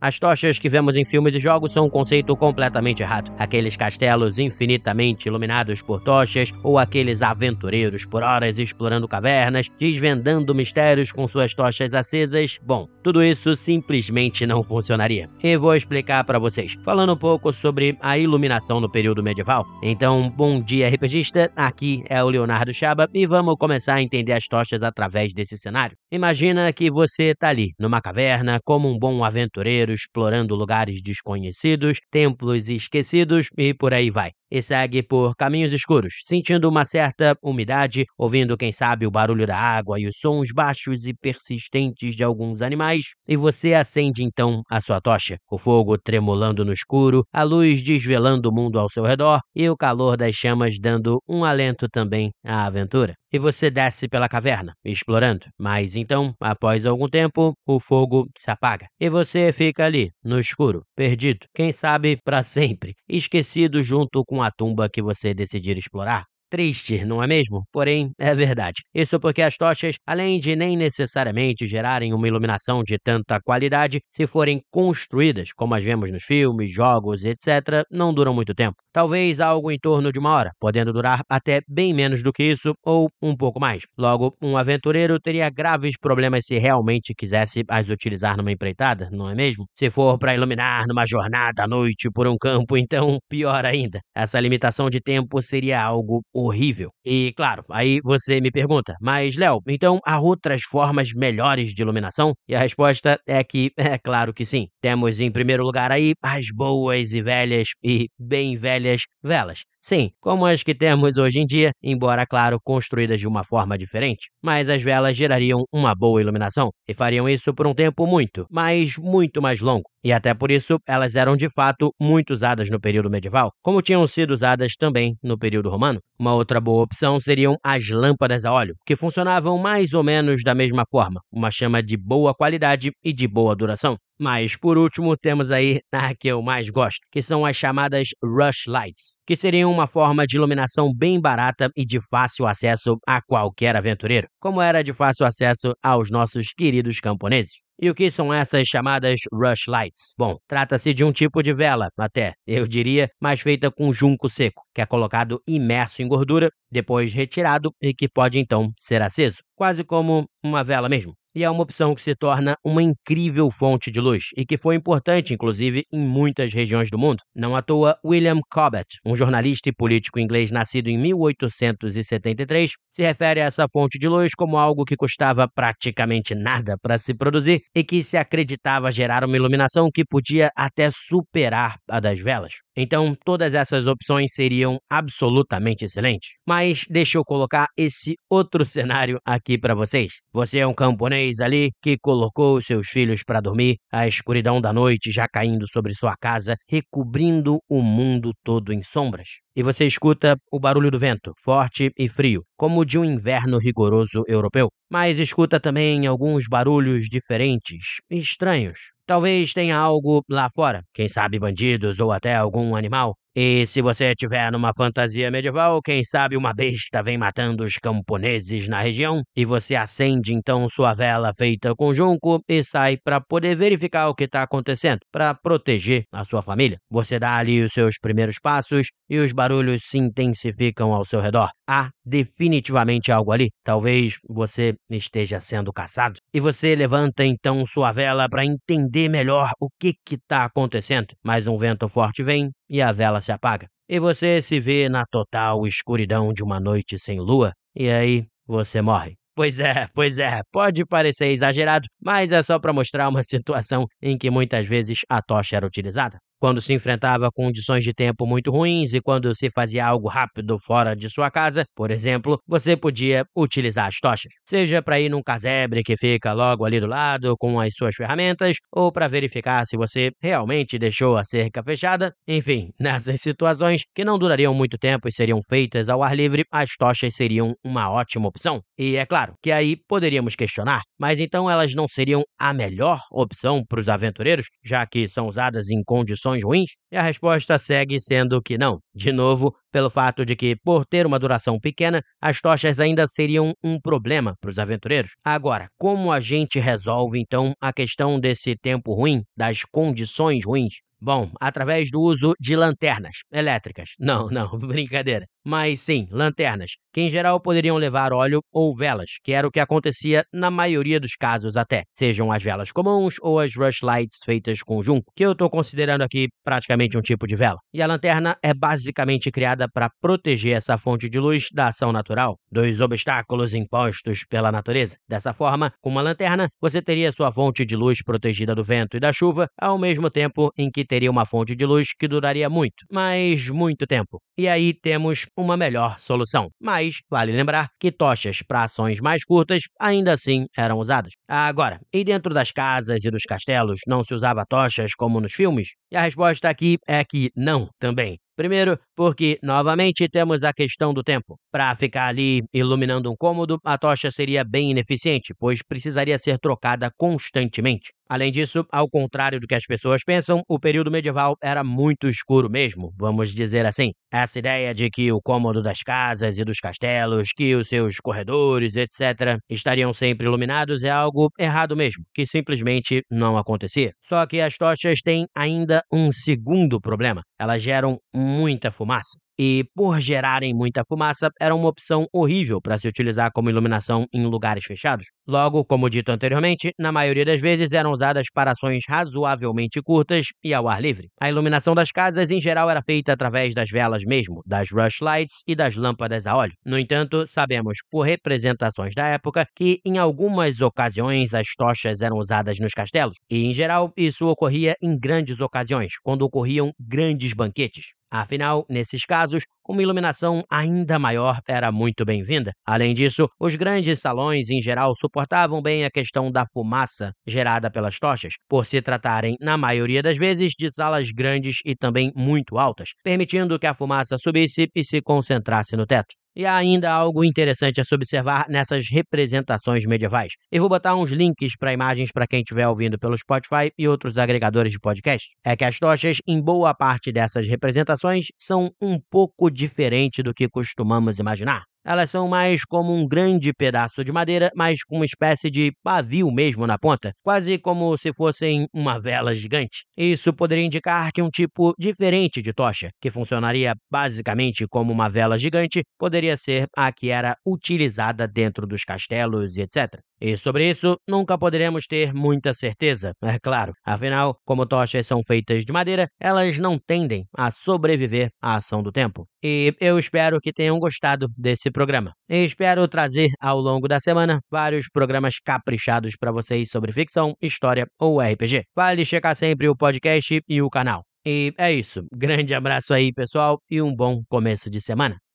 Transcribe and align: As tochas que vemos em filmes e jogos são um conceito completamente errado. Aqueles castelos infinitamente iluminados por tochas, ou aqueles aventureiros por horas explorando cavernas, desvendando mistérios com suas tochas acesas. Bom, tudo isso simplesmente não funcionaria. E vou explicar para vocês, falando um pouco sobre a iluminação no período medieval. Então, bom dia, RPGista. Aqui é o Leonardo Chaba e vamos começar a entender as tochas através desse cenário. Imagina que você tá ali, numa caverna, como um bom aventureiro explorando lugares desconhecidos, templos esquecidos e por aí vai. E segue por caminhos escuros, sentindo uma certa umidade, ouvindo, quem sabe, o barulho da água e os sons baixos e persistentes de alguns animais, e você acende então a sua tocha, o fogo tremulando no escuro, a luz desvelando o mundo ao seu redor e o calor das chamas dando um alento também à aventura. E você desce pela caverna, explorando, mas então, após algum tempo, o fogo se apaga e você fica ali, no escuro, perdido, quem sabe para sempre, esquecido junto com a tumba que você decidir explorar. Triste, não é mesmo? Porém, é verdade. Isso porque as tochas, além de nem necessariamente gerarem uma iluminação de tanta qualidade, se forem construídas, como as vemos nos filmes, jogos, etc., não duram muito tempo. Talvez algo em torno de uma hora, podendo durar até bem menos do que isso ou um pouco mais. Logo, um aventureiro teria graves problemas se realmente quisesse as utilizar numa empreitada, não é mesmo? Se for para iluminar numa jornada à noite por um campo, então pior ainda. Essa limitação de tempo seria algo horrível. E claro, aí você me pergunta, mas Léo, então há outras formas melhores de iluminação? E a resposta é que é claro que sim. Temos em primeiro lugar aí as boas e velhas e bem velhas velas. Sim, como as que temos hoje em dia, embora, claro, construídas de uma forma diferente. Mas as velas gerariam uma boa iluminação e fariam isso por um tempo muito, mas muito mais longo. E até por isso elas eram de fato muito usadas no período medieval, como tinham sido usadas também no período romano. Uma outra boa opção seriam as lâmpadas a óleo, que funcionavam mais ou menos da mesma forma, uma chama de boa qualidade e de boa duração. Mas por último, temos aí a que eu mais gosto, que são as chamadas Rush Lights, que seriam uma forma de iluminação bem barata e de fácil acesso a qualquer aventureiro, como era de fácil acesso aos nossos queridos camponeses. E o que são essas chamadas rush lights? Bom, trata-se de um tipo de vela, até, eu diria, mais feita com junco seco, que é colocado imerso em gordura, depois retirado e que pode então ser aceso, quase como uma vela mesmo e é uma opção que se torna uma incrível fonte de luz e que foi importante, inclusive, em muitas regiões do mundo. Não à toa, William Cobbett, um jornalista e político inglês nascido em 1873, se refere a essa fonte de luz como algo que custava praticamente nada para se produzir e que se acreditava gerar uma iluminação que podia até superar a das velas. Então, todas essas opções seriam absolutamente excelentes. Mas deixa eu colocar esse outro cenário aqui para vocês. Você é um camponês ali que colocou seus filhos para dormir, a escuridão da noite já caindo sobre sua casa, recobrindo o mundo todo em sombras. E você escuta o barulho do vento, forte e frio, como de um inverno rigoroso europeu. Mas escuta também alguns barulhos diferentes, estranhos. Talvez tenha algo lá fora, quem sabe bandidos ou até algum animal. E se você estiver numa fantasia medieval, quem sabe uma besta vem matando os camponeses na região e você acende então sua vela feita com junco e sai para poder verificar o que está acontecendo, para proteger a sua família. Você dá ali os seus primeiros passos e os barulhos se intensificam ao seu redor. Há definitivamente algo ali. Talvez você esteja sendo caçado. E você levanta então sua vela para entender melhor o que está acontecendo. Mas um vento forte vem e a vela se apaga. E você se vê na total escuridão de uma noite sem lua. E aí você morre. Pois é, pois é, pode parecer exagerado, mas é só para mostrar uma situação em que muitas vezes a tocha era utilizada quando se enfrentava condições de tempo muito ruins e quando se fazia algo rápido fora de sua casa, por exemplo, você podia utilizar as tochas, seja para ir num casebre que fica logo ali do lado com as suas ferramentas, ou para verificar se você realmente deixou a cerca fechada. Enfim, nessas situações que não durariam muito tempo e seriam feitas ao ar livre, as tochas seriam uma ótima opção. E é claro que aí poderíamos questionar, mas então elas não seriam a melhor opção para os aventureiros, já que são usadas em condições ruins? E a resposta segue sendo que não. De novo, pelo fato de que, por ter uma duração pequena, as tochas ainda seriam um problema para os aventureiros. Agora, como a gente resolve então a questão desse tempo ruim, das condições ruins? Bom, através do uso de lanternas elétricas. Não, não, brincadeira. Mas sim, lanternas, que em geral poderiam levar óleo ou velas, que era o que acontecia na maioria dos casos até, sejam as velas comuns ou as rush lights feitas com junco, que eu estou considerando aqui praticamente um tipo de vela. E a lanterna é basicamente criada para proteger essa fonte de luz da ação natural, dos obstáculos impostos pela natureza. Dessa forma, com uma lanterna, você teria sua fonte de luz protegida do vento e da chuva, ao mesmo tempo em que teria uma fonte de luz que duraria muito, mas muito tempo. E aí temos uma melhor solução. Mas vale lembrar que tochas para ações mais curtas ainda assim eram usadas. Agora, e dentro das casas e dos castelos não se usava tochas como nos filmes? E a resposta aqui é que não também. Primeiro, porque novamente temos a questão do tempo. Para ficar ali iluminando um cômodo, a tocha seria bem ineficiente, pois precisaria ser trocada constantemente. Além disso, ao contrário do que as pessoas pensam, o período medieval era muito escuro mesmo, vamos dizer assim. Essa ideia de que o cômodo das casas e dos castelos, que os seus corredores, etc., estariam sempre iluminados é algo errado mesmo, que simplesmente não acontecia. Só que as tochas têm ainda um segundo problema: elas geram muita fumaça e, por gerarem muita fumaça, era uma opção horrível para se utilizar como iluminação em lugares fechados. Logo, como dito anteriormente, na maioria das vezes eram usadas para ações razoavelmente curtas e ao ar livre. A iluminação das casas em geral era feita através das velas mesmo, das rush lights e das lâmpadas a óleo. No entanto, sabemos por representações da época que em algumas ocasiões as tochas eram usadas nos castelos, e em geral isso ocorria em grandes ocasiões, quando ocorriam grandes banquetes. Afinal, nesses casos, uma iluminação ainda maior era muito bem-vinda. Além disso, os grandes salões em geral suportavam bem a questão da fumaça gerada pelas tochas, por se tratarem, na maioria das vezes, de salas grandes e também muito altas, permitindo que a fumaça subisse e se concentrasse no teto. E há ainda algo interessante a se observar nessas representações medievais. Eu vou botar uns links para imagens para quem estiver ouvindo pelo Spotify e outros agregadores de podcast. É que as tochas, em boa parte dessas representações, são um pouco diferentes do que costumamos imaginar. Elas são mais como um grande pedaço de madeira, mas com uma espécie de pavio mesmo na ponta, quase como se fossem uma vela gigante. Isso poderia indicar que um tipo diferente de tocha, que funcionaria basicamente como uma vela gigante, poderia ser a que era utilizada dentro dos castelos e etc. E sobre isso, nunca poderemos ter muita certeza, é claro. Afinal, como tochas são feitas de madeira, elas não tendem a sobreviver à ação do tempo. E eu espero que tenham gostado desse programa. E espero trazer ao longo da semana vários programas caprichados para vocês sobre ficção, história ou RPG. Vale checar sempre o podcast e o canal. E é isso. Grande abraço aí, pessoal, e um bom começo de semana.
As 0.00 0.16
tochas 0.16 0.60
que 0.60 0.68
vemos 0.68 0.94
em 0.94 1.04
filmes 1.04 1.34
e 1.34 1.40
jogos 1.40 1.72
são 1.72 1.86
um 1.86 1.90
conceito 1.90 2.36
completamente 2.36 3.02
errado. 3.02 3.32
Aqueles 3.36 3.76
castelos 3.76 4.38
infinitamente 4.38 5.26
iluminados 5.26 5.82
por 5.82 6.00
tochas, 6.00 6.52
ou 6.62 6.78
aqueles 6.78 7.20
aventureiros 7.20 8.04
por 8.04 8.22
horas 8.22 8.60
explorando 8.60 9.08
cavernas, 9.08 9.66
desvendando 9.76 10.54
mistérios 10.54 11.10
com 11.10 11.26
suas 11.26 11.52
tochas 11.52 11.94
acesas. 11.94 12.60
Bom, 12.64 12.86
tudo 13.02 13.24
isso 13.24 13.56
simplesmente 13.56 14.46
não 14.46 14.62
funcionaria. 14.62 15.28
E 15.42 15.56
vou 15.56 15.74
explicar 15.74 16.22
para 16.22 16.38
vocês, 16.38 16.76
falando 16.84 17.14
um 17.14 17.16
pouco 17.16 17.52
sobre 17.52 17.98
a 18.00 18.16
iluminação 18.16 18.78
no 18.78 18.88
período 18.88 19.20
medieval. 19.20 19.66
Então, 19.82 20.30
bom 20.30 20.62
dia, 20.62 20.88
RPGista. 20.88 21.50
Aqui 21.56 22.04
é 22.08 22.22
o 22.22 22.28
Leonardo 22.28 22.72
Chaba 22.72 23.08
e 23.12 23.26
vamos 23.26 23.56
começar 23.58 23.94
a 23.94 24.02
entender 24.02 24.32
as 24.32 24.46
tochas 24.46 24.84
através 24.84 25.34
desse 25.34 25.58
cenário. 25.58 25.96
Imagina 26.12 26.72
que 26.72 26.88
você 26.88 27.34
tá 27.34 27.48
ali, 27.48 27.72
numa 27.80 28.00
caverna, 28.00 28.60
como 28.64 28.88
um 28.88 28.96
bom 28.96 29.24
aventureiro 29.24 29.87
explorando 29.92 30.54
lugares 30.54 31.02
desconhecidos, 31.02 31.98
templos 32.10 32.68
esquecidos 32.68 33.48
e 33.56 33.74
por 33.74 33.92
aí 33.92 34.10
vai. 34.10 34.30
E 34.50 34.62
segue 34.62 35.02
por 35.02 35.34
caminhos 35.36 35.72
escuros, 35.72 36.14
sentindo 36.24 36.68
uma 36.68 36.84
certa 36.84 37.36
umidade, 37.42 38.06
ouvindo, 38.16 38.56
quem 38.56 38.72
sabe, 38.72 39.06
o 39.06 39.10
barulho 39.10 39.46
da 39.46 39.58
água 39.58 40.00
e 40.00 40.06
os 40.06 40.16
sons 40.18 40.48
baixos 40.54 41.04
e 41.06 41.12
persistentes 41.12 42.16
de 42.16 42.24
alguns 42.24 42.62
animais, 42.62 43.02
e 43.28 43.36
você 43.36 43.74
acende 43.74 44.24
então 44.24 44.62
a 44.70 44.80
sua 44.80 45.00
tocha, 45.00 45.36
o 45.50 45.58
fogo 45.58 45.98
tremulando 45.98 46.64
no 46.64 46.72
escuro, 46.72 47.24
a 47.32 47.42
luz 47.42 47.82
desvelando 47.82 48.48
o 48.48 48.54
mundo 48.54 48.78
ao 48.78 48.88
seu 48.88 49.04
redor 49.04 49.40
e 49.54 49.68
o 49.68 49.76
calor 49.76 50.16
das 50.16 50.34
chamas 50.34 50.78
dando 50.80 51.20
um 51.28 51.44
alento 51.44 51.86
também 51.90 52.30
à 52.42 52.64
aventura. 52.64 53.17
E 53.32 53.38
você 53.38 53.70
desce 53.70 54.08
pela 54.08 54.28
caverna, 54.28 54.74
explorando, 54.84 55.46
mas 55.58 55.96
então, 55.96 56.34
após 56.40 56.86
algum 56.86 57.08
tempo, 57.08 57.54
o 57.66 57.78
fogo 57.80 58.28
se 58.36 58.50
apaga 58.50 58.86
e 59.00 59.08
você 59.10 59.52
fica 59.52 59.84
ali, 59.84 60.10
no 60.24 60.38
escuro, 60.38 60.84
perdido, 60.96 61.46
quem 61.54 61.70
sabe 61.72 62.18
para 62.24 62.42
sempre, 62.42 62.94
esquecido 63.08 63.82
junto 63.82 64.24
com 64.24 64.42
a 64.42 64.50
tumba 64.50 64.88
que 64.88 65.02
você 65.02 65.34
decidir 65.34 65.76
explorar. 65.76 66.24
Triste, 66.50 67.04
não 67.04 67.22
é 67.22 67.26
mesmo? 67.26 67.64
Porém, 67.70 68.10
é 68.18 68.34
verdade. 68.34 68.82
Isso 68.94 69.20
porque 69.20 69.42
as 69.42 69.58
tochas, 69.58 69.96
além 70.06 70.40
de 70.40 70.56
nem 70.56 70.78
necessariamente 70.78 71.66
gerarem 71.66 72.14
uma 72.14 72.26
iluminação 72.26 72.82
de 72.82 72.96
tanta 72.98 73.38
qualidade, 73.38 74.00
se 74.10 74.26
forem 74.26 74.62
construídas, 74.72 75.52
como 75.52 75.74
as 75.74 75.84
vemos 75.84 76.10
nos 76.10 76.24
filmes, 76.24 76.72
jogos, 76.72 77.22
etc., 77.22 77.84
não 77.90 78.14
duram 78.14 78.32
muito 78.32 78.54
tempo. 78.54 78.76
Talvez 78.90 79.40
algo 79.40 79.70
em 79.70 79.78
torno 79.78 80.10
de 80.10 80.18
uma 80.18 80.30
hora, 80.30 80.52
podendo 80.58 80.90
durar 80.90 81.20
até 81.28 81.60
bem 81.68 81.92
menos 81.92 82.22
do 82.22 82.32
que 82.32 82.42
isso 82.42 82.72
ou 82.82 83.10
um 83.20 83.36
pouco 83.36 83.60
mais. 83.60 83.82
Logo, 83.98 84.34
um 84.42 84.56
aventureiro 84.56 85.20
teria 85.20 85.50
graves 85.50 85.98
problemas 86.00 86.46
se 86.46 86.56
realmente 86.56 87.14
quisesse 87.14 87.62
as 87.68 87.90
utilizar 87.90 88.38
numa 88.38 88.50
empreitada, 88.50 89.10
não 89.12 89.28
é 89.28 89.34
mesmo? 89.34 89.66
Se 89.74 89.90
for 89.90 90.18
para 90.18 90.34
iluminar 90.34 90.86
numa 90.88 91.04
jornada 91.04 91.64
à 91.64 91.68
noite 91.68 92.10
por 92.10 92.26
um 92.26 92.38
campo, 92.38 92.74
então 92.78 93.18
pior 93.28 93.66
ainda. 93.66 94.00
Essa 94.16 94.40
limitação 94.40 94.88
de 94.88 94.98
tempo 94.98 95.42
seria 95.42 95.82
algo 95.82 96.22
horrível. 96.44 96.90
E 97.04 97.32
claro, 97.36 97.64
aí 97.70 98.00
você 98.02 98.40
me 98.40 98.50
pergunta, 98.50 98.94
mas 99.00 99.36
Léo, 99.36 99.60
então 99.68 99.98
há 100.04 100.20
outras 100.20 100.62
formas 100.62 101.12
melhores 101.12 101.70
de 101.70 101.82
iluminação? 101.82 102.34
E 102.48 102.54
a 102.54 102.60
resposta 102.60 103.18
é 103.26 103.42
que 103.44 103.70
é 103.76 103.98
claro 103.98 104.32
que 104.32 104.44
sim. 104.44 104.68
Temos 104.80 105.20
em 105.20 105.30
primeiro 105.30 105.62
lugar 105.64 105.92
aí 105.92 106.14
as 106.22 106.46
boas 106.54 107.12
e 107.12 107.22
velhas 107.22 107.68
e 107.82 108.08
bem 108.18 108.56
velhas 108.56 109.02
velas. 109.22 109.60
Sim, 109.88 110.10
como 110.20 110.44
as 110.44 110.62
que 110.62 110.74
temos 110.74 111.16
hoje 111.16 111.40
em 111.40 111.46
dia, 111.46 111.70
embora, 111.82 112.26
claro, 112.26 112.60
construídas 112.62 113.18
de 113.18 113.26
uma 113.26 113.42
forma 113.42 113.78
diferente. 113.78 114.28
Mas 114.42 114.68
as 114.68 114.82
velas 114.82 115.16
gerariam 115.16 115.64
uma 115.72 115.94
boa 115.94 116.20
iluminação 116.20 116.68
e 116.86 116.92
fariam 116.92 117.26
isso 117.26 117.54
por 117.54 117.66
um 117.66 117.72
tempo 117.72 118.06
muito, 118.06 118.44
mas 118.50 118.98
muito 118.98 119.40
mais 119.40 119.62
longo. 119.62 119.88
E 120.04 120.12
até 120.12 120.34
por 120.34 120.50
isso 120.50 120.76
elas 120.86 121.16
eram 121.16 121.38
de 121.38 121.48
fato 121.48 121.90
muito 121.98 122.34
usadas 122.34 122.68
no 122.68 122.78
período 122.78 123.08
medieval, 123.08 123.50
como 123.62 123.80
tinham 123.80 124.06
sido 124.06 124.32
usadas 124.34 124.74
também 124.78 125.16
no 125.22 125.38
período 125.38 125.70
romano. 125.70 126.00
Uma 126.18 126.34
outra 126.34 126.60
boa 126.60 126.82
opção 126.82 127.18
seriam 127.18 127.56
as 127.64 127.88
lâmpadas 127.88 128.44
a 128.44 128.52
óleo, 128.52 128.74
que 128.84 128.94
funcionavam 128.94 129.56
mais 129.56 129.94
ou 129.94 130.04
menos 130.04 130.42
da 130.44 130.54
mesma 130.54 130.82
forma, 130.90 131.22
uma 131.32 131.50
chama 131.50 131.82
de 131.82 131.96
boa 131.96 132.34
qualidade 132.34 132.90
e 133.02 133.10
de 133.10 133.26
boa 133.26 133.56
duração. 133.56 133.96
Mas 134.20 134.56
por 134.56 134.76
último, 134.76 135.16
temos 135.16 135.50
aí 135.50 135.80
a 135.92 136.14
que 136.14 136.28
eu 136.28 136.42
mais 136.42 136.68
gosto, 136.70 137.00
que 137.10 137.22
são 137.22 137.46
as 137.46 137.56
chamadas 137.56 138.08
Rush 138.22 138.66
Lights, 138.66 139.14
que 139.24 139.36
seriam 139.36 139.72
uma 139.72 139.86
forma 139.86 140.26
de 140.26 140.36
iluminação 140.36 140.92
bem 140.92 141.20
barata 141.20 141.70
e 141.76 141.86
de 141.86 142.00
fácil 142.00 142.46
acesso 142.46 142.98
a 143.06 143.22
qualquer 143.22 143.76
aventureiro, 143.76 144.26
como 144.40 144.60
era 144.60 144.82
de 144.82 144.92
fácil 144.92 145.24
acesso 145.24 145.72
aos 145.82 146.10
nossos 146.10 146.48
queridos 146.52 146.98
camponeses. 146.98 147.67
E 147.80 147.88
o 147.88 147.94
que 147.94 148.10
são 148.10 148.34
essas 148.34 148.66
chamadas 148.66 149.20
rush 149.32 149.68
lights? 149.68 150.12
Bom, 150.18 150.36
trata-se 150.48 150.92
de 150.92 151.04
um 151.04 151.12
tipo 151.12 151.40
de 151.42 151.54
vela, 151.54 151.88
até, 151.96 152.34
eu 152.44 152.66
diria, 152.66 153.08
mais 153.20 153.40
feita 153.40 153.70
com 153.70 153.92
junco 153.92 154.28
seco, 154.28 154.64
que 154.74 154.80
é 154.80 154.86
colocado 154.86 155.40
imerso 155.46 156.02
em 156.02 156.08
gordura, 156.08 156.50
depois 156.68 157.12
retirado 157.12 157.72
e 157.80 157.94
que 157.94 158.08
pode 158.08 158.40
então 158.40 158.72
ser 158.76 159.00
aceso, 159.00 159.38
quase 159.54 159.84
como 159.84 160.26
uma 160.42 160.64
vela 160.64 160.88
mesmo 160.88 161.14
e 161.38 161.44
é 161.44 161.50
uma 161.50 161.62
opção 161.62 161.94
que 161.94 162.00
se 162.00 162.16
torna 162.16 162.56
uma 162.64 162.82
incrível 162.82 163.48
fonte 163.48 163.92
de 163.92 164.00
luz 164.00 164.24
e 164.36 164.44
que 164.44 164.58
foi 164.58 164.74
importante, 164.74 165.32
inclusive, 165.32 165.84
em 165.92 166.00
muitas 166.00 166.52
regiões 166.52 166.90
do 166.90 166.98
mundo. 166.98 167.22
Não 167.32 167.54
à 167.54 167.62
toa, 167.62 167.96
William 168.04 168.40
Cobbett, 168.50 168.98
um 169.06 169.14
jornalista 169.14 169.68
e 169.68 169.72
político 169.72 170.18
inglês 170.18 170.50
nascido 170.50 170.88
em 170.88 170.98
1873, 170.98 172.72
se 172.90 173.02
refere 173.02 173.40
a 173.40 173.44
essa 173.44 173.66
fonte 173.72 174.00
de 174.00 174.08
luz 174.08 174.32
como 174.36 174.56
algo 174.58 174.84
que 174.84 174.96
custava 174.96 175.48
praticamente 175.48 176.34
nada 176.34 176.76
para 176.82 176.98
se 176.98 177.14
produzir 177.14 177.60
e 177.74 177.84
que 177.84 178.02
se 178.02 178.16
acreditava 178.16 178.90
gerar 178.90 179.24
uma 179.24 179.36
iluminação 179.36 179.90
que 179.92 180.04
podia 180.04 180.50
até 180.56 180.90
superar 180.92 181.76
a 181.88 182.00
das 182.00 182.18
velas. 182.18 182.54
Então, 182.76 183.14
todas 183.24 183.54
essas 183.54 183.86
opções 183.86 184.32
seriam 184.32 184.78
absolutamente 184.88 185.84
excelentes. 185.84 186.30
Mas 186.46 186.84
deixa 186.88 187.18
eu 187.18 187.24
colocar 187.24 187.66
esse 187.76 188.14
outro 188.30 188.64
cenário 188.64 189.18
aqui 189.24 189.58
para 189.58 189.74
vocês. 189.74 190.12
Você 190.32 190.58
é 190.58 190.66
um 190.66 190.74
camponês 190.74 191.40
ali 191.40 191.70
que 191.82 191.96
colocou 191.98 192.62
seus 192.62 192.88
filhos 192.88 193.22
para 193.24 193.40
dormir, 193.40 193.76
a 193.92 194.06
escuridão 194.06 194.60
da 194.60 194.72
noite 194.72 195.10
já 195.10 195.26
caindo 195.26 195.66
sobre 195.68 195.94
sua 195.94 196.14
casa, 196.16 196.56
recobrindo 196.70 197.58
o 197.68 197.82
mundo 197.82 198.32
todo 198.44 198.72
em 198.72 198.82
sombras. 198.82 199.28
E 199.58 199.62
você 199.64 199.84
escuta 199.84 200.38
o 200.52 200.60
barulho 200.60 200.88
do 200.88 201.00
vento, 201.00 201.34
forte 201.36 201.90
e 201.98 202.08
frio, 202.08 202.44
como 202.56 202.84
de 202.84 202.96
um 202.96 203.04
inverno 203.04 203.58
rigoroso 203.58 204.22
europeu. 204.28 204.68
Mas 204.88 205.18
escuta 205.18 205.58
também 205.58 206.06
alguns 206.06 206.46
barulhos 206.46 207.08
diferentes, 207.08 207.96
estranhos. 208.08 208.78
Talvez 209.04 209.52
tenha 209.52 209.76
algo 209.76 210.22
lá 210.30 210.48
fora, 210.48 210.84
quem 210.94 211.08
sabe 211.08 211.40
bandidos 211.40 211.98
ou 211.98 212.12
até 212.12 212.36
algum 212.36 212.76
animal. 212.76 213.16
E 213.36 213.66
se 213.66 213.80
você 213.80 214.10
estiver 214.10 214.50
numa 214.50 214.72
fantasia 214.76 215.30
medieval, 215.30 215.80
quem 215.82 216.02
sabe 216.02 216.36
uma 216.36 216.52
besta 216.52 217.02
vem 217.02 217.16
matando 217.16 217.62
os 217.62 217.74
camponeses 217.74 218.68
na 218.68 218.80
região 218.80 219.22
e 219.36 219.44
você 219.44 219.74
acende 219.74 220.34
então 220.34 220.68
sua 220.68 220.94
vela 220.94 221.30
feita 221.36 221.74
com 221.74 221.92
junco 221.92 222.42
e 222.48 222.64
sai 222.64 222.96
para 222.96 223.20
poder 223.20 223.54
verificar 223.54 224.08
o 224.08 224.14
que 224.14 224.24
está 224.24 224.42
acontecendo, 224.42 225.00
para 225.12 225.34
proteger 225.34 226.04
a 226.12 226.24
sua 226.24 226.42
família. 226.42 226.78
Você 226.90 227.18
dá 227.18 227.36
ali 227.36 227.62
os 227.62 227.72
seus 227.72 227.98
primeiros 228.00 228.36
passos 228.40 228.88
e 229.08 229.18
os 229.18 229.32
barulhos 229.32 229.82
se 229.84 229.98
intensificam 229.98 230.92
ao 230.92 231.04
seu 231.04 231.20
redor. 231.20 231.50
Há 231.68 231.90
definitivamente 232.04 233.12
algo 233.12 233.32
ali. 233.32 233.50
Talvez 233.64 234.16
você 234.28 234.74
esteja 234.90 235.40
sendo 235.40 235.72
caçado. 235.72 236.18
E 236.32 236.40
você 236.40 236.74
levanta 236.74 237.24
então 237.24 237.64
sua 237.66 237.92
vela 237.92 238.28
para 238.28 238.44
entender 238.44 239.08
melhor 239.08 239.52
o 239.60 239.68
que 239.78 239.94
está 240.10 240.44
acontecendo. 240.44 241.14
Mas 241.22 241.46
um 241.46 241.56
vento 241.56 241.88
forte 241.88 242.22
vem 242.22 242.50
e 242.68 242.82
a 242.82 242.92
vela 242.92 243.17
se 243.20 243.32
apaga. 243.32 243.66
E 243.88 243.98
você 243.98 244.42
se 244.42 244.60
vê 244.60 244.88
na 244.88 245.04
total 245.06 245.66
escuridão 245.66 246.32
de 246.32 246.42
uma 246.42 246.60
noite 246.60 246.98
sem 246.98 247.20
lua. 247.20 247.52
E 247.74 247.88
aí 247.88 248.26
você 248.46 248.80
morre. 248.82 249.16
Pois 249.34 249.60
é, 249.60 249.86
pois 249.94 250.18
é, 250.18 250.40
pode 250.50 250.84
parecer 250.84 251.28
exagerado, 251.28 251.86
mas 252.02 252.32
é 252.32 252.42
só 252.42 252.58
para 252.58 252.72
mostrar 252.72 253.08
uma 253.08 253.22
situação 253.22 253.86
em 254.02 254.18
que 254.18 254.30
muitas 254.30 254.66
vezes 254.66 255.00
a 255.08 255.22
tocha 255.22 255.56
era 255.56 255.66
utilizada 255.66 256.18
quando 256.40 256.60
se 256.60 256.72
enfrentava 256.72 257.30
condições 257.32 257.82
de 257.82 257.92
tempo 257.92 258.26
muito 258.26 258.50
ruins 258.50 258.94
e 258.94 259.00
quando 259.00 259.34
se 259.34 259.50
fazia 259.50 259.84
algo 259.86 260.08
rápido 260.08 260.56
fora 260.58 260.94
de 260.94 261.10
sua 261.10 261.30
casa, 261.30 261.64
por 261.74 261.90
exemplo, 261.90 262.40
você 262.46 262.76
podia 262.76 263.24
utilizar 263.36 263.86
as 263.86 263.96
tochas, 263.96 264.32
seja 264.46 264.80
para 264.80 265.00
ir 265.00 265.08
num 265.08 265.22
casebre 265.22 265.82
que 265.82 265.96
fica 265.96 266.32
logo 266.32 266.64
ali 266.64 266.80
do 266.80 266.86
lado 266.86 267.36
com 267.38 267.60
as 267.60 267.74
suas 267.74 267.94
ferramentas, 267.94 268.56
ou 268.72 268.92
para 268.92 269.08
verificar 269.08 269.64
se 269.66 269.76
você 269.76 270.10
realmente 270.22 270.78
deixou 270.78 271.16
a 271.16 271.24
cerca 271.24 271.62
fechada. 271.62 272.12
Enfim, 272.26 272.70
nessas 272.78 273.20
situações 273.20 273.82
que 273.94 274.04
não 274.04 274.18
durariam 274.18 274.54
muito 274.54 274.78
tempo 274.78 275.08
e 275.08 275.12
seriam 275.12 275.40
feitas 275.42 275.88
ao 275.88 276.02
ar 276.02 276.16
livre, 276.16 276.44
as 276.52 276.70
tochas 276.78 277.14
seriam 277.14 277.54
uma 277.64 277.90
ótima 277.90 278.28
opção. 278.28 278.60
E 278.78 278.96
é 278.96 279.04
claro 279.04 279.34
que 279.42 279.50
aí 279.50 279.76
poderíamos 279.88 280.36
questionar, 280.36 280.82
mas 280.98 281.18
então 281.18 281.50
elas 281.50 281.74
não 281.74 281.88
seriam 281.88 282.22
a 282.38 282.52
melhor 282.52 283.00
opção 283.10 283.64
para 283.66 283.80
os 283.80 283.88
aventureiros, 283.88 284.46
já 284.64 284.86
que 284.86 285.08
são 285.08 285.26
usadas 285.26 285.70
em 285.70 285.82
condições 285.84 286.27
ruins? 286.36 286.70
E 286.90 286.96
a 286.96 287.02
resposta 287.02 287.58
segue 287.58 288.00
sendo 288.00 288.42
que 288.42 288.58
não. 288.58 288.80
De 288.94 289.12
novo, 289.12 289.54
pelo 289.70 289.88
fato 289.88 290.24
de 290.24 290.34
que, 290.34 290.56
por 290.56 290.84
ter 290.84 291.06
uma 291.06 291.18
duração 291.18 291.58
pequena, 291.58 292.02
as 292.20 292.40
tochas 292.40 292.80
ainda 292.80 293.06
seriam 293.06 293.54
um 293.62 293.80
problema 293.80 294.34
para 294.40 294.50
os 294.50 294.58
aventureiros. 294.58 295.12
Agora, 295.24 295.68
como 295.78 296.10
a 296.12 296.20
gente 296.20 296.58
resolve 296.58 297.18
então 297.18 297.54
a 297.60 297.72
questão 297.72 298.18
desse 298.18 298.56
tempo 298.56 298.94
ruim, 298.94 299.22
das 299.36 299.62
condições 299.70 300.44
ruins? 300.44 300.87
Bom, 301.00 301.30
através 301.40 301.90
do 301.90 302.00
uso 302.00 302.34
de 302.40 302.56
lanternas 302.56 303.18
elétricas. 303.32 303.90
Não, 303.98 304.26
não, 304.30 304.58
brincadeira. 304.58 305.26
Mas 305.44 305.80
sim, 305.80 306.06
lanternas, 306.10 306.72
que 306.92 307.00
em 307.00 307.08
geral 307.08 307.40
poderiam 307.40 307.76
levar 307.76 308.12
óleo 308.12 308.40
ou 308.52 308.74
velas, 308.76 309.12
que 309.22 309.32
era 309.32 309.46
o 309.46 309.50
que 309.50 309.60
acontecia 309.60 310.24
na 310.32 310.50
maioria 310.50 310.98
dos 311.00 311.14
casos 311.14 311.56
até, 311.56 311.84
sejam 311.94 312.32
as 312.32 312.42
velas 312.42 312.72
comuns 312.72 313.14
ou 313.22 313.38
as 313.38 313.54
rush 313.56 313.80
lights 313.82 314.18
feitas 314.24 314.60
com 314.60 314.82
junco, 314.82 315.12
que 315.16 315.24
eu 315.24 315.32
estou 315.32 315.48
considerando 315.48 316.02
aqui 316.02 316.28
praticamente 316.44 316.98
um 316.98 317.00
tipo 317.00 317.26
de 317.26 317.36
vela. 317.36 317.58
E 317.72 317.80
a 317.80 317.86
lanterna 317.86 318.36
é 318.42 318.52
basicamente 318.52 319.30
criada 319.30 319.68
para 319.72 319.90
proteger 320.00 320.56
essa 320.56 320.76
fonte 320.76 321.08
de 321.08 321.18
luz 321.18 321.46
da 321.52 321.68
ação 321.68 321.92
natural, 321.92 322.36
dos 322.50 322.80
obstáculos 322.80 323.54
impostos 323.54 324.24
pela 324.28 324.50
natureza. 324.50 324.96
Dessa 325.08 325.32
forma, 325.32 325.72
com 325.80 325.90
uma 325.90 326.02
lanterna, 326.02 326.48
você 326.60 326.82
teria 326.82 327.12
sua 327.12 327.32
fonte 327.32 327.64
de 327.64 327.76
luz 327.76 328.02
protegida 328.02 328.54
do 328.54 328.64
vento 328.64 328.96
e 328.96 329.00
da 329.00 329.12
chuva, 329.12 329.46
ao 329.58 329.78
mesmo 329.78 330.10
tempo 330.10 330.50
em 330.58 330.70
que 330.70 330.84
teria 330.88 331.10
uma 331.10 331.26
fonte 331.26 331.54
de 331.54 331.64
luz 331.66 331.88
que 331.96 332.08
duraria 332.08 332.48
muito, 332.48 332.84
mas 332.90 333.48
muito 333.48 333.86
tempo. 333.86 334.20
E 334.36 334.48
aí 334.48 334.72
temos 334.72 335.26
uma 335.36 335.56
melhor 335.56 335.98
solução. 335.98 336.48
Mas 336.60 336.96
vale 337.10 337.32
lembrar 337.32 337.68
que 337.78 337.92
tochas 337.92 338.42
para 338.42 338.64
ações 338.64 339.00
mais 339.00 339.24
curtas 339.24 339.62
ainda 339.78 340.12
assim 340.14 340.46
eram 340.56 340.78
usadas. 340.78 341.12
Agora, 341.28 341.80
e 341.92 342.02
dentro 342.02 342.32
das 342.32 342.50
casas 342.50 343.04
e 343.04 343.10
dos 343.10 343.24
castelos 343.24 343.80
não 343.86 344.02
se 344.02 344.14
usava 344.14 344.44
tochas 344.48 344.94
como 344.94 345.20
nos 345.20 345.32
filmes? 345.32 345.68
E 345.90 345.96
a 345.96 346.02
resposta 346.02 346.48
aqui 346.48 346.78
é 346.86 347.04
que 347.04 347.30
não 347.36 347.68
também. 347.78 348.18
Primeiro, 348.36 348.78
porque 348.94 349.36
novamente 349.42 350.08
temos 350.08 350.44
a 350.44 350.52
questão 350.52 350.94
do 350.94 351.02
tempo. 351.02 351.36
Para 351.50 351.74
ficar 351.74 352.06
ali 352.06 352.44
iluminando 352.54 353.10
um 353.10 353.16
cômodo, 353.16 353.58
a 353.64 353.76
tocha 353.76 354.12
seria 354.12 354.44
bem 354.44 354.70
ineficiente, 354.70 355.34
pois 355.36 355.60
precisaria 355.60 356.16
ser 356.18 356.38
trocada 356.38 356.88
constantemente. 356.96 357.90
Além 358.08 358.32
disso, 358.32 358.64
ao 358.72 358.88
contrário 358.88 359.38
do 359.38 359.46
que 359.46 359.54
as 359.54 359.66
pessoas 359.66 360.02
pensam, 360.02 360.42
o 360.48 360.58
período 360.58 360.90
medieval 360.90 361.36
era 361.42 361.62
muito 361.62 362.08
escuro 362.08 362.48
mesmo, 362.48 362.90
vamos 362.98 363.34
dizer 363.34 363.66
assim. 363.66 363.92
Essa 364.10 364.38
ideia 364.38 364.74
de 364.74 364.88
que 364.88 365.12
o 365.12 365.20
cômodo 365.20 365.62
das 365.62 365.82
casas 365.82 366.38
e 366.38 366.44
dos 366.44 366.58
castelos, 366.58 367.28
que 367.36 367.54
os 367.54 367.68
seus 367.68 367.96
corredores, 367.96 368.76
etc., 368.76 369.38
estariam 369.50 369.92
sempre 369.92 370.26
iluminados 370.26 370.82
é 370.82 370.90
algo 370.90 371.28
errado 371.38 371.76
mesmo, 371.76 372.02
que 372.14 372.24
simplesmente 372.24 373.02
não 373.10 373.36
acontecia. 373.36 373.92
Só 374.02 374.24
que 374.26 374.40
as 374.40 374.54
tochas 374.56 375.00
têm 375.02 375.26
ainda 375.36 375.82
um 375.92 376.10
segundo 376.10 376.80
problema: 376.80 377.22
elas 377.38 377.62
geram 377.62 377.98
muita 378.14 378.70
fumaça 378.70 379.18
e, 379.38 379.64
por 379.74 380.00
gerarem 380.00 380.52
muita 380.54 380.82
fumaça, 380.86 381.30
era 381.40 381.54
uma 381.54 381.68
opção 381.68 382.06
horrível 382.12 382.60
para 382.60 382.78
se 382.78 382.88
utilizar 382.88 383.30
como 383.32 383.50
iluminação 383.50 384.06
em 384.12 384.24
lugares 384.26 384.64
fechados. 384.64 385.06
Logo, 385.26 385.64
como 385.64 385.88
dito 385.88 386.10
anteriormente, 386.10 386.72
na 386.78 386.90
maioria 386.90 387.24
das 387.24 387.40
vezes 387.40 387.72
eram 387.72 387.92
usadas 387.92 388.26
para 388.32 388.52
ações 388.52 388.84
razoavelmente 388.88 389.80
curtas 389.82 390.26
e 390.42 390.52
ao 390.54 390.68
ar 390.68 390.80
livre. 390.80 391.08
A 391.20 391.28
iluminação 391.28 391.74
das 391.74 391.90
casas 391.92 392.30
em 392.30 392.40
geral 392.40 392.68
era 392.70 392.82
feita 392.82 393.12
através 393.12 393.54
das 393.54 393.68
velas 393.70 394.02
mesmo, 394.04 394.42
das 394.46 394.70
rush 394.70 395.00
lights 395.00 395.42
e 395.46 395.54
das 395.54 395.76
lâmpadas 395.76 396.26
a 396.26 396.36
óleo. 396.36 396.54
No 396.64 396.78
entanto, 396.78 397.26
sabemos 397.26 397.78
por 397.90 398.02
representações 398.02 398.94
da 398.94 399.06
época 399.06 399.46
que 399.54 399.80
em 399.84 399.98
algumas 399.98 400.60
ocasiões 400.60 401.34
as 401.34 401.48
tochas 401.56 402.00
eram 402.00 402.16
usadas 402.18 402.58
nos 402.58 402.72
castelos, 402.72 403.16
e 403.30 403.44
em 403.44 403.54
geral 403.54 403.92
isso 403.96 404.26
ocorria 404.26 404.74
em 404.82 404.98
grandes 404.98 405.40
ocasiões, 405.40 405.92
quando 406.02 406.22
ocorriam 406.22 406.72
grandes 406.78 407.32
banquetes. 407.32 407.97
Afinal, 408.10 408.64
nesses 408.70 409.04
casos, 409.04 409.44
uma 409.68 409.82
iluminação 409.82 410.42
ainda 410.50 410.98
maior 410.98 411.40
era 411.46 411.70
muito 411.70 412.04
bem-vinda. 412.04 412.52
Além 412.66 412.94
disso, 412.94 413.28
os 413.38 413.54
grandes 413.54 414.00
salões 414.00 414.48
em 414.48 414.62
geral 414.62 414.94
suportavam 414.98 415.60
bem 415.60 415.84
a 415.84 415.90
questão 415.90 416.30
da 416.30 416.44
fumaça 416.46 417.12
gerada 417.26 417.70
pelas 417.70 417.98
tochas, 417.98 418.32
por 418.48 418.64
se 418.64 418.80
tratarem, 418.80 419.36
na 419.40 419.58
maioria 419.58 420.02
das 420.02 420.16
vezes, 420.16 420.52
de 420.58 420.72
salas 420.72 421.10
grandes 421.10 421.56
e 421.66 421.76
também 421.76 422.10
muito 422.16 422.58
altas, 422.58 422.90
permitindo 423.04 423.58
que 423.58 423.66
a 423.66 423.74
fumaça 423.74 424.16
subisse 424.18 424.68
e 424.74 424.82
se 424.82 425.02
concentrasse 425.02 425.76
no 425.76 425.86
teto. 425.86 426.17
E 426.38 426.46
há 426.46 426.54
ainda 426.54 426.88
algo 426.88 427.24
interessante 427.24 427.80
a 427.80 427.84
se 427.84 427.92
observar 427.92 428.46
nessas 428.48 428.88
representações 428.88 429.84
medievais. 429.84 430.34
Eu 430.52 430.60
vou 430.60 430.68
botar 430.68 430.94
uns 430.94 431.10
links 431.10 431.56
para 431.58 431.72
imagens 431.72 432.12
para 432.12 432.28
quem 432.28 432.42
estiver 432.42 432.68
ouvindo 432.68 432.96
pelo 432.96 433.18
Spotify 433.18 433.72
e 433.76 433.88
outros 433.88 434.16
agregadores 434.16 434.70
de 434.70 434.78
podcast. 434.78 435.26
É 435.44 435.56
que 435.56 435.64
as 435.64 435.80
tochas, 435.80 436.18
em 436.28 436.40
boa 436.40 436.72
parte 436.72 437.10
dessas 437.10 437.48
representações, 437.48 438.26
são 438.38 438.70
um 438.80 439.00
pouco 439.10 439.50
diferentes 439.50 440.22
do 440.22 440.32
que 440.32 440.48
costumamos 440.48 441.18
imaginar. 441.18 441.64
Elas 441.88 442.10
são 442.10 442.28
mais 442.28 442.66
como 442.66 442.92
um 442.92 443.08
grande 443.08 443.50
pedaço 443.54 444.04
de 444.04 444.12
madeira, 444.12 444.50
mas 444.54 444.84
com 444.84 444.96
uma 444.96 445.06
espécie 445.06 445.50
de 445.50 445.72
pavio 445.82 446.30
mesmo 446.30 446.66
na 446.66 446.76
ponta, 446.76 447.14
quase 447.22 447.56
como 447.56 447.96
se 447.96 448.12
fossem 448.12 448.66
uma 448.74 449.00
vela 449.00 449.32
gigante. 449.32 449.86
Isso 449.96 450.30
poderia 450.34 450.66
indicar 450.66 451.10
que 451.10 451.22
um 451.22 451.30
tipo 451.30 451.72
diferente 451.78 452.42
de 452.42 452.52
tocha, 452.52 452.90
que 453.00 453.10
funcionaria 453.10 453.74
basicamente 453.90 454.66
como 454.68 454.92
uma 454.92 455.08
vela 455.08 455.38
gigante, 455.38 455.82
poderia 455.98 456.36
ser 456.36 456.66
a 456.76 456.92
que 456.92 457.08
era 457.08 457.34
utilizada 457.46 458.28
dentro 458.28 458.66
dos 458.66 458.84
castelos 458.84 459.56
e 459.56 459.62
etc. 459.62 459.98
E 460.20 460.36
sobre 460.36 460.68
isso, 460.68 460.96
nunca 461.08 461.38
poderemos 461.38 461.86
ter 461.86 462.12
muita 462.12 462.52
certeza, 462.52 463.12
é 463.22 463.38
claro. 463.38 463.72
Afinal, 463.86 464.36
como 464.44 464.66
tochas 464.66 465.06
são 465.06 465.22
feitas 465.24 465.64
de 465.64 465.72
madeira, 465.72 466.08
elas 466.20 466.58
não 466.58 466.76
tendem 466.76 467.24
a 467.32 467.50
sobreviver 467.52 468.28
à 468.42 468.56
ação 468.56 468.82
do 468.82 468.90
tempo. 468.90 469.26
E 469.42 469.74
eu 469.80 469.98
espero 469.98 470.40
que 470.40 470.52
tenham 470.52 470.78
gostado 470.78 471.28
desse 471.36 471.70
programa. 471.70 472.12
E 472.28 472.44
espero 472.44 472.88
trazer 472.88 473.30
ao 473.40 473.60
longo 473.60 473.86
da 473.86 474.00
semana 474.00 474.40
vários 474.50 474.88
programas 474.88 475.36
caprichados 475.44 476.16
para 476.16 476.32
vocês 476.32 476.68
sobre 476.70 476.92
ficção, 476.92 477.34
história 477.40 477.86
ou 477.98 478.20
RPG. 478.20 478.64
Vale 478.74 479.04
checar 479.04 479.36
sempre 479.36 479.68
o 479.68 479.76
podcast 479.76 480.40
e 480.48 480.62
o 480.62 480.70
canal. 480.70 481.04
E 481.24 481.52
é 481.58 481.72
isso. 481.72 482.04
Grande 482.12 482.54
abraço 482.54 482.94
aí, 482.94 483.12
pessoal, 483.12 483.60
e 483.70 483.82
um 483.82 483.94
bom 483.94 484.22
começo 484.28 484.70
de 484.70 484.80
semana. 484.80 485.18